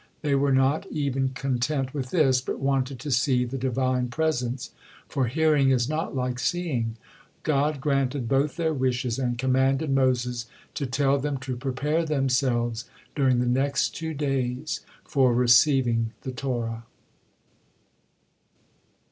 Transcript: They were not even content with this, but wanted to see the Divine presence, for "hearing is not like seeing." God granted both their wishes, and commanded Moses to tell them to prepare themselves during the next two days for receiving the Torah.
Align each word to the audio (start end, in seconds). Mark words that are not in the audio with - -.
They 0.23 0.33
were 0.33 0.51
not 0.51 0.87
even 0.91 1.29
content 1.29 1.93
with 1.93 2.09
this, 2.09 2.41
but 2.41 2.57
wanted 2.57 2.99
to 3.01 3.11
see 3.11 3.45
the 3.45 3.55
Divine 3.59 4.07
presence, 4.07 4.71
for 5.07 5.27
"hearing 5.27 5.69
is 5.69 5.87
not 5.87 6.15
like 6.15 6.39
seeing." 6.39 6.95
God 7.43 7.79
granted 7.79 8.27
both 8.27 8.55
their 8.55 8.73
wishes, 8.73 9.19
and 9.19 9.37
commanded 9.37 9.91
Moses 9.91 10.47
to 10.73 10.87
tell 10.87 11.19
them 11.19 11.37
to 11.41 11.55
prepare 11.55 12.03
themselves 12.03 12.85
during 13.15 13.37
the 13.37 13.45
next 13.45 13.91
two 13.95 14.15
days 14.15 14.79
for 15.05 15.35
receiving 15.35 16.13
the 16.21 16.31
Torah. 16.31 16.85